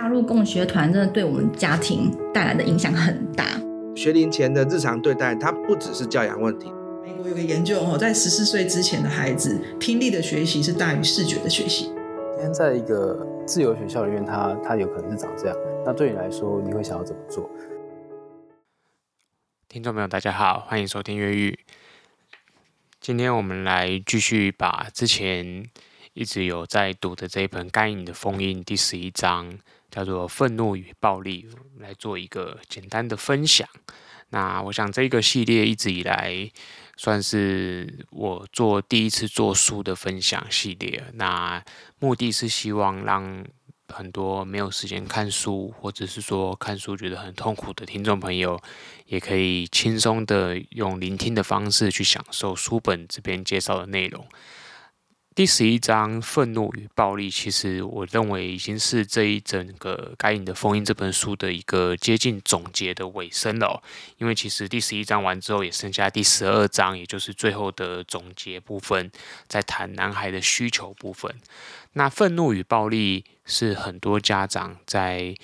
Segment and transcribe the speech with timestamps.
[0.00, 3.44] 加入共学团真的对我们家庭带来的影响很大。
[3.94, 6.72] 学龄前的日常对待，它不只是教养问题。
[7.02, 11.92] 美国有个研究哦，在十四岁之前的孩子，听力的学习是大于视觉的学习。
[12.32, 15.56] 今天在一个自由学校里面，它它有可能是长这样。
[15.84, 17.50] 那对你来说，你会想要怎么做？
[19.68, 21.58] 听众朋友，大家好，欢迎收听越狱。
[23.02, 25.66] 今天我们来继续把之前
[26.14, 29.58] 一直有在读的这一本《该隐的封印》第十一章，
[29.90, 33.68] 叫做“愤怒与暴力”，来做一个简单的分享。
[34.30, 36.48] 那我想这个系列一直以来
[36.96, 41.02] 算是我做第一次做书的分享系列。
[41.14, 41.62] 那
[41.98, 43.44] 目的是希望让
[43.88, 48.60] 很多没有时间看书，或者是说看书觉得很痛苦的听众朋友，
[49.06, 54.24] 也可以轻松的用聆听的方式去享受书本这边介绍的内容。
[55.40, 63.82] 第十一章“愤怒与暴力”，其实我认为已经是这一整个《该隐的封印》这本书的一个接近总结的尾声了。
[64.18, 69.10] 因为其实第十一章完之后，也剩下第十二章，也就是最后的总结部分，
[69.48, 71.34] 在谈男孩的需求部分。
[71.94, 75.34] 那愤怒与暴力是很多家长在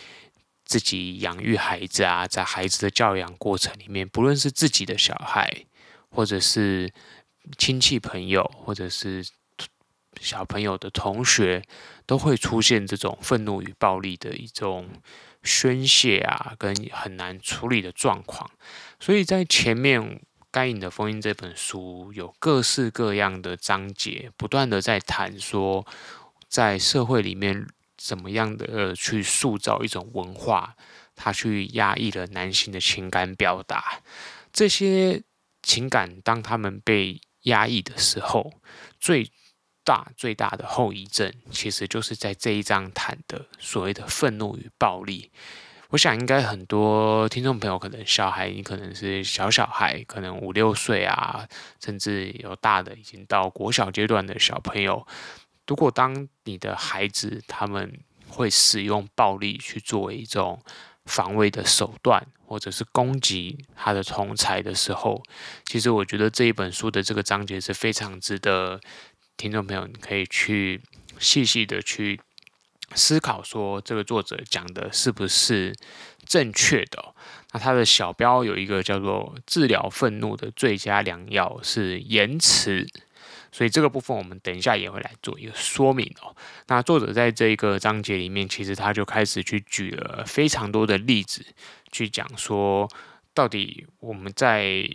[0.67, 5.65] 自己养育孩子啊，在孩子的教养过程里面，不论是自己的小孩，
[6.11, 6.93] 或者是
[7.57, 9.25] 亲戚朋友，或者是
[10.21, 11.63] 小朋友的同学
[12.07, 14.89] 都会出现这种愤怒与暴力的一种
[15.43, 18.51] 宣泄啊，跟很难处理的状况。
[18.99, 20.01] 所以在前面
[20.51, 25.87] 《该隐的封印》这本书有各式各样的章节，不断的在谈说，
[26.49, 30.75] 在社会里面怎么样的去塑造一种文化，
[31.15, 34.01] 它去压抑了男性的情感表达。
[34.53, 35.23] 这些
[35.63, 38.55] 情感当他们被压抑的时候，
[38.99, 39.31] 最
[39.87, 45.31] 大最大的后遗症，其实就是在这一章谈的所谓的愤怒与暴力。
[45.91, 51.47] 我想，应该很多听众朋友，可能小孩，你可能是小小孩，可能五六岁啊，
[51.81, 55.07] 甚至有大的已经到国小阶段的小朋友。
[55.69, 60.61] 如果当你的孩子他们会使用暴力去作为一种
[61.05, 65.23] 防卫的手段，或者是攻击他的同侪的时候，
[65.65, 68.81] 其实我觉得这一本书的这个章节是非常值得。
[69.37, 70.81] 听众朋友，你可以去
[71.19, 72.19] 细细的去
[72.95, 75.75] 思考，说这个作者讲的是不是
[76.25, 77.15] 正确的？
[77.53, 82.87] 那他的小标有一个叫做“治疗愤怒的最佳良药是言辞”，
[83.53, 86.35] 所以这个部分我们等一下也会来做一个说明哦。
[86.69, 91.45] 那作者在这一个章节里面，其实他就开始去举了非常多的例子，
[91.93, 92.89] 去讲说
[93.35, 94.89] 到底我们在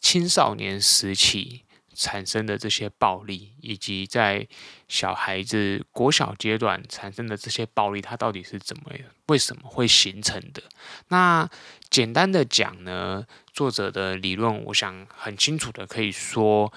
[0.00, 1.64] 青少年时期。
[2.00, 4.46] 产生的这些暴力，以及在
[4.86, 9.02] 小孩子国小阶段产生的这些暴力，它到底是怎么样？
[9.26, 10.62] 为什么会形成的？
[11.08, 11.50] 那
[11.90, 16.72] 简单的讲呢，作者的理论，我想很清楚的可以说，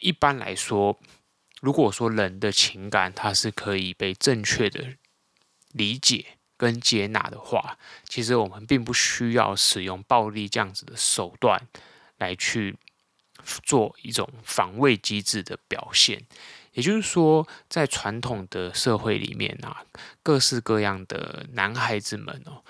[0.00, 0.98] 一般来说，
[1.60, 4.94] 如果说人的情感它是可以被正确的
[5.70, 6.26] 理解
[6.56, 11.68] 跟接纳的话，其实我们并不需要使用暴力这样子的手段
[12.16, 12.76] 来去。
[13.62, 16.22] 做一种防卫机制的表现，
[16.72, 19.84] 也就是说，在传统的社会里面啊，
[20.22, 22.62] 各式各样的男孩子们哦，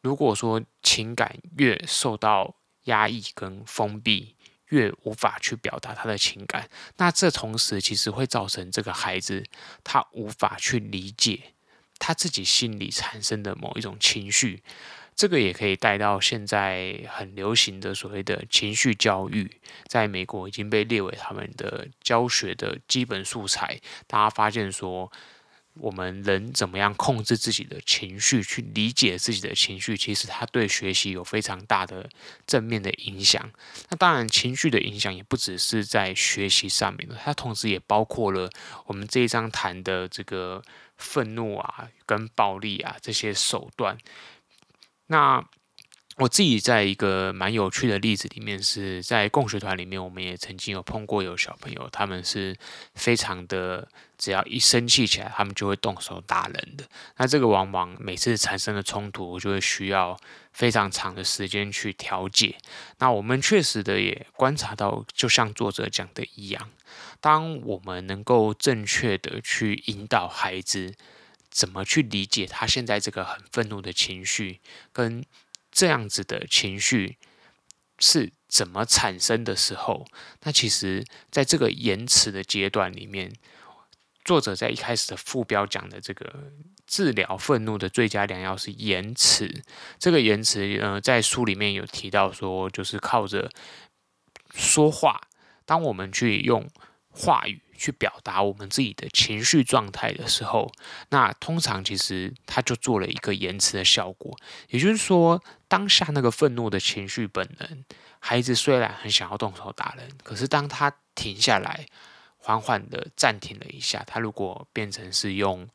[0.00, 4.36] 如果说情感越受到压抑跟封闭，
[4.68, 9.44] 越无法去表达他的情感，那这同时其实会造成这个孩子
[9.82, 11.54] 他无法去理解
[11.98, 14.62] 他自己心里产生的某一种情绪。
[15.20, 23.78] 这个也可以带到现在很流行的所谓的情绪教育，在美国已经被列为他们的教学的基本素材。
[24.06, 25.12] 大家发现说，
[25.74, 32.08] 我们人怎么样控制自己的情绪，去理解自己的情绪，其实它对学习有非常大的
[32.46, 33.52] 正面的影响。
[33.90, 38.50] 那当然，情绪的影响也不只是在学习上面的，它同时也包括了
[38.86, 40.62] 我们这一章谈的这个
[40.96, 43.98] 愤怒啊、跟暴力啊这些手段。
[45.10, 45.44] 那
[46.18, 52.56] 我自己在一个蛮有趣的例子里面，是在共学团里面，我们也曾经有碰过有小朋友，他们是
[52.94, 56.84] 非常的，只要一生气起来，他们就会动手打人的。
[57.16, 60.16] 那这个往往每次产生的冲突，就会需要
[60.52, 62.56] 非常长的时间去调解。
[62.98, 66.70] 那我们确实的也观察到，就像作者讲的一样，
[67.20, 70.94] 当我们能够正确的去引导孩子。
[71.50, 74.60] 怎么去理解他现在这个很愤怒的情绪，
[74.92, 75.24] 跟
[75.72, 77.18] 这样子的情绪
[77.98, 80.06] 是怎么产生的时候，
[80.42, 83.32] 那其实在这个延迟的阶段里面，
[84.24, 86.52] 作者在一开始的副标讲的这个
[86.86, 89.62] 治疗愤怒的最佳良药是延迟。
[89.98, 93.50] 这个延迟，呃，在书里面有提到说，就是靠着
[94.54, 95.20] 说话，
[95.64, 96.68] 当我们去用
[97.20, 100.72] 话语去表达我们自己的情绪状态的时候，
[101.10, 104.34] 那通常其实他就做了一个延迟的效果。
[104.68, 107.84] 也就是说，当下那个愤怒的情绪本能，
[108.18, 111.86] 孩子虽然很想要动手打人，可是当他停下来，
[112.38, 115.68] 缓缓的暂停了一下，他如果变成是用。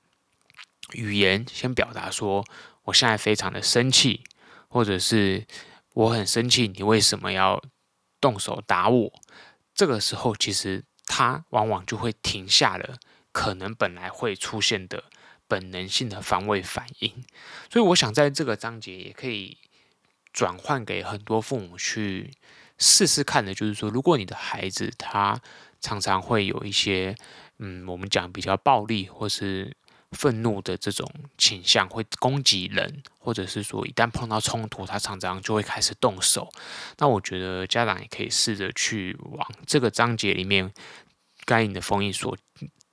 [0.93, 2.45] 语言先表达说，
[2.83, 4.23] 我现在非常的生气，
[4.67, 5.43] 或者是
[5.95, 7.59] 我很生气，你为什么要
[8.21, 9.11] 动手打我？
[9.73, 12.97] 这个时候，其实他往往就会停下了，
[13.31, 15.03] 可能本来会出现的
[15.47, 17.23] 本能性的防卫反应。
[17.71, 19.57] 所以，我想在这个章节也可以
[20.33, 22.31] 转换给很多父母去
[22.77, 25.39] 试试看的，就是说，如果你的孩子他
[25.79, 27.15] 常常会有一些，
[27.59, 29.75] 嗯，我们讲比较暴力，或是
[30.15, 31.07] 愤怒的这种
[31.37, 36.49] 倾向会攻击人，或者是说一旦碰到冲突，他常常就会开始动手。
[36.97, 40.73] 那我觉得家长也可以试着去往这个章节里面
[41.45, 42.35] 该隐的封印所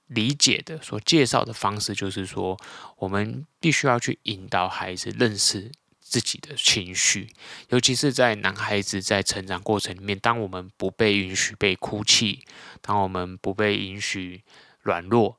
[0.09, 2.59] 理解的、所介绍的方式，就是说
[2.97, 5.71] 我们必须要去引导孩子认识
[6.01, 7.31] 自己的情绪，
[7.71, 12.45] 尤其是在男孩子在成长过程里面，当我们不被允许被哭泣，
[12.83, 14.43] 当我们不被允许
[14.81, 15.39] 软弱。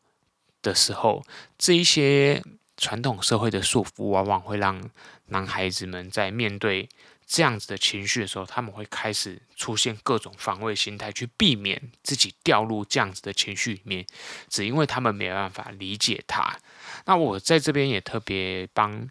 [0.63, 1.23] 的时候，
[1.59, 2.41] 这一些
[2.77, 4.89] 传统社会的束缚，往往会让
[5.27, 6.89] 男孩子们在面对
[7.27, 14.05] 这样子的情绪的时候，他们会开始出现各种防卫心态，去避免自己掉入这样子的情绪里面，
[14.49, 16.57] 只因为他们没办法理解他。
[17.05, 19.07] 那我在这边也特别帮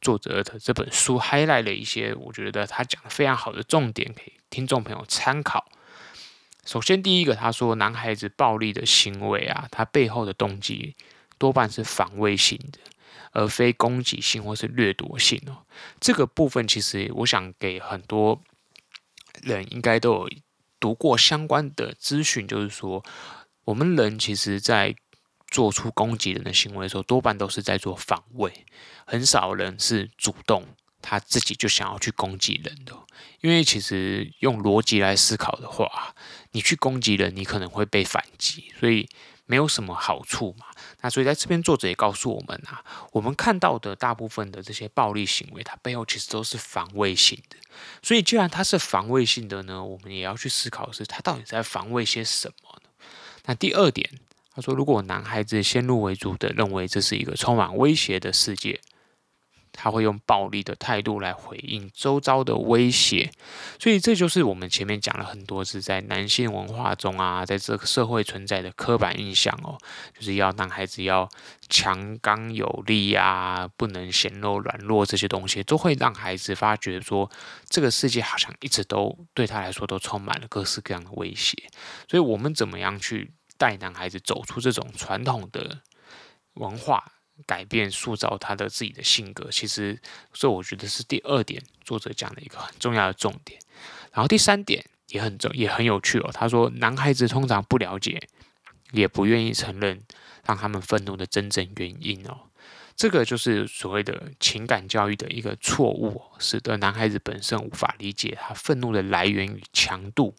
[0.00, 5.66] 作者的这本书 highlight 了一些，我觉得他讲的非常好的重点，给听众朋友参考。
[6.66, 10.96] 首先，第一个，他说，男孩子暴力的行为啊，他背后的动机
[11.38, 12.80] 多半是防卫性的，
[13.30, 15.64] 而非攻击性或是掠夺性哦。
[16.00, 18.42] 这个部分，其实我想给很多
[19.42, 20.28] 人应该都有
[20.80, 23.04] 读过相关的资讯，就是说，
[23.64, 24.96] 我们人其实在
[25.46, 28.66] 做出攻击人的行为的时候，多半都是在做防卫，
[29.06, 30.66] 很少人是主动。
[31.02, 32.92] 他自己就想要去攻击人的，
[33.40, 36.14] 因为其实用逻辑来思考的话，
[36.52, 39.08] 你去攻击人，你可能会被反击，所以
[39.44, 40.66] 没有什么好处嘛。
[41.02, 42.82] 那所以在这边作者也告诉我们啊，
[43.12, 47.56] 我们看到的大部分的这些暴力行为，它背后其实都是防卫性的。
[48.02, 52.88] 所以既然它是防卫性的呢，我们也要去思考的是，它到底在防卫些什么呢？
[53.44, 54.10] 那第二点，
[54.52, 58.80] 他说，如果男孩子先入为主的认为这是一个充满威胁的世界。
[59.76, 63.30] 他会用暴力的态度来回应周遭的威胁，
[63.78, 69.78] 所以这就是我们前面讲了很多次，在男性文化中啊，在这个社会存在的刻板印象哦，
[70.18, 71.28] 就是要男孩子要
[71.68, 77.30] 强刚有力啊，不能显露软弱，这些东西都会让孩子发觉说，
[77.68, 81.56] 这个世界好像一直都对他来说都充满了各式各样的威胁。
[82.08, 85.80] 所以，我们怎么样去带男孩子走出这种传统的
[86.54, 87.12] 文化？
[87.44, 90.00] 改变、塑造他的自己的性格，其实
[90.32, 93.60] 这我觉得是第二点，作者讲的一个很重要的重点。
[94.12, 96.30] 然后第三点也很重，也很有趣哦。
[96.32, 98.20] 他说，男孩子通常不了解，
[98.92, 100.00] 也不愿意承认
[100.46, 102.38] 让他们愤怒的真正原因哦。
[102.96, 110.34] 这个就是所谓的情感教育的一个错误，使得男孩子本身无法理解他愤怒的来源与强度。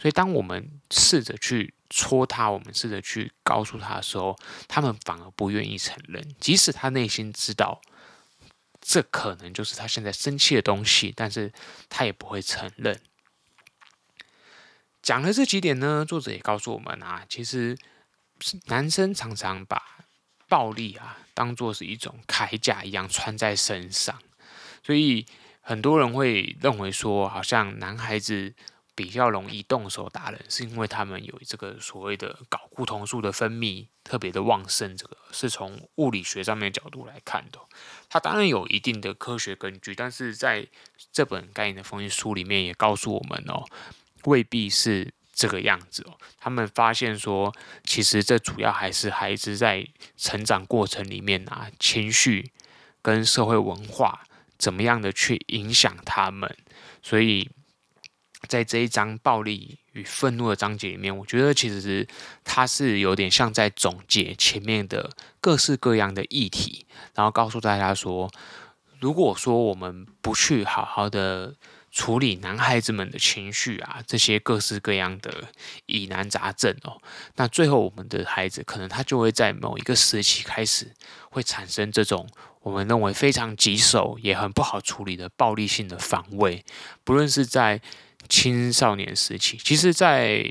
[0.00, 4.38] 所以，当我们试着去戳他，我们试着去告诉他的时候，
[4.68, 7.80] 他们反而不愿意承认，即使他内心知道
[8.80, 11.52] 这可能就是他现在生气的东西，但是
[11.88, 13.00] 他也不会承认。
[15.02, 17.76] 讲了这几点呢，作者也告诉我们啊，其实
[18.66, 19.82] 男生常常把
[20.46, 24.16] 暴力啊当做是一种铠甲一样穿在身上，
[24.84, 25.26] 所以
[25.60, 28.54] 很多人会认为说，好像男孩子。
[28.98, 34.96] 比较容易动手打人，是因为他们有这个所谓的睾固酮素的分泌特别的旺盛。
[34.96, 37.60] 这个是从物理学上面的角度来看的，
[38.08, 40.66] 它当然有一定的科学根据，但是在
[41.12, 43.64] 这本《概念的封印》书里面也告诉我们哦，
[44.24, 46.18] 未必是这个样子哦。
[46.36, 49.86] 他们发现说，其实这主要还是孩子在
[50.16, 52.50] 成长过程里面啊，情绪
[53.00, 54.24] 跟社会文化
[54.58, 56.56] 怎么样的去影响他们，
[57.00, 57.48] 所以。
[58.48, 62.08] 在这一章暴力与愤怒的章节里面，我觉得其实
[62.42, 68.30] 它是有点像在总结前面的各式各样的议题，然后告诉大家说，
[68.98, 71.54] 如果说我们不去好好的
[71.90, 75.48] 处理男孩子们的情绪啊，这些各式各样的
[75.86, 77.00] 疑难杂症哦。
[77.36, 80.92] 那最后，我们的孩子可能他就会在某一个时期开始
[81.30, 82.28] 会产生这种
[82.60, 86.64] 我们认为非常棘手也很不好处理的暴力性的防卫，
[87.04, 87.80] 不论是在
[88.28, 90.44] 青少年时期，其实，在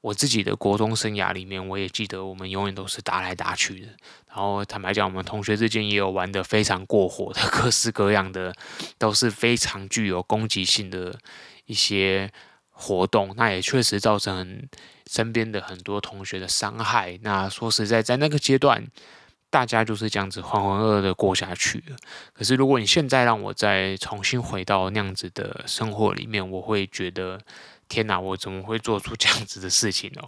[0.00, 3.88] 我自己的国中生涯里面，我也记得我们永远都是打来打去的。
[4.28, 8.52] 然后坦白讲，我们同学之间也有玩得非常过火的，各式各样的，
[8.98, 11.18] 都是非常具有攻击性的
[11.66, 12.30] 一些
[12.68, 13.32] 活动。
[13.36, 14.68] 那也确实造成
[15.10, 17.18] 身边的很多同学的伤害。
[17.22, 18.84] 那说实在，在那个阶段，
[19.54, 21.84] 大家就是这样子浑浑噩噩的过下去。
[22.32, 27.40] 可是如果你现在让我再重新回到那样子的生活里面，我会觉得。
[27.86, 30.22] 天哪，我怎么会做出这样子的事情呢？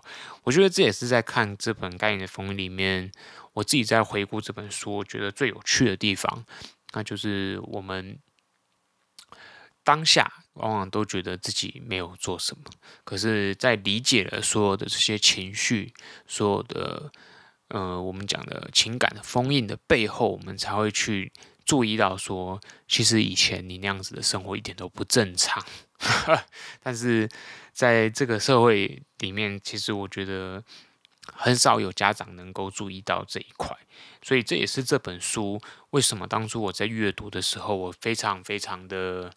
[0.44, 3.10] 我觉得这也是在看这本《概念的风》里面，
[3.54, 6.44] 我自己在回顾这本书，我觉得最有趣的地方，
[6.92, 8.18] 那就是我们
[9.82, 12.64] 当下往往都觉得自己没有做什么，
[13.04, 15.94] 可是，在理解了所有的这些情绪，
[16.26, 17.10] 所有的
[17.68, 21.32] 呃，我们讲的情感的封印的背后，我们才会去
[21.64, 25.64] 注意到说，其实以前你那样子的生活一点都不正常。
[26.82, 27.28] 但是
[27.72, 30.62] 在这个社会里面，其实我觉得
[31.32, 33.76] 很少有家长能够注意到这一块，
[34.22, 39.32] 所以这也是这本书为什么当初我在阅读的时候，我非常非常的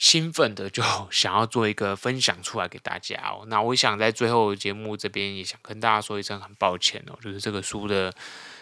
[0.00, 3.44] 兴奋的就 想要做一个分享出来给大家哦。
[3.46, 8.12] 那我想在最后节目这边也想跟大家说一声很抱歉哦，就是这个书的。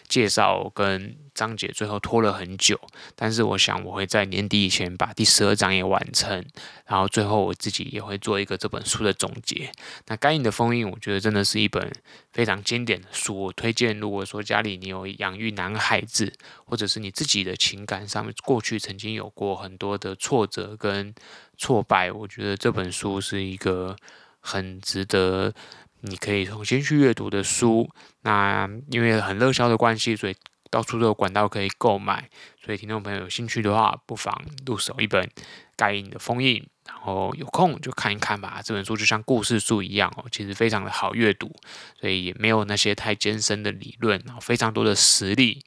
[0.08, 2.80] 介绍跟章节最后拖了很久，
[3.14, 6.44] 但是我想我会在年底以前把第十二章也完成，
[6.86, 9.70] 然后最后我自己也会做一个这本书的总结。
[10.06, 11.92] 那《该隐的封印》我觉得真的是一本
[12.32, 16.32] 非常经典的书，我推荐如果说家里你有养育男孩子，
[16.64, 21.14] 或者是你自己的情感上面过去曾经有过很多的挫折跟
[21.56, 23.94] 挫败，我觉得这本书是一个
[24.40, 25.54] 很值得。
[26.00, 27.88] 你可以重新去阅读的书，
[28.22, 30.36] 那因为很热销的关系，所以
[30.70, 32.28] 到处都有管道可以购买。
[32.62, 35.24] 所以听众朋友有兴趣的话，不妨入手一本
[35.76, 38.60] 《盖印的封印》，然后有空就看一看吧。
[38.62, 41.50] 这本书就像故事书一样哦，其实非常的好阅读，
[41.98, 45.64] 所以也没有那些太艰深的理论，然后非常多的实例。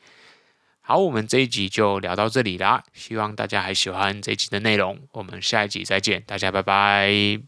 [0.83, 5.07] 好，我们这一集就聊到这里啦，希望大家还喜欢这一集的内容。
[5.13, 7.41] 我们下一集再见，大家拜拜。